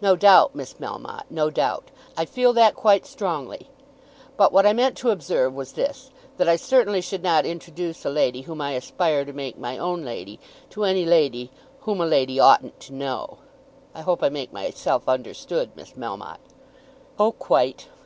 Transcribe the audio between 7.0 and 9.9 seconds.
should not introduce a lady whom I aspire to make my